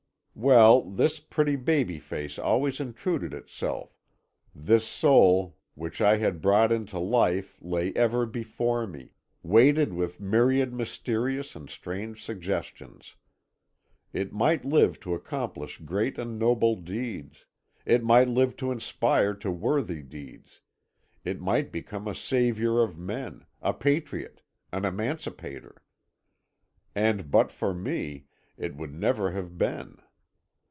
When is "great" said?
15.79-16.17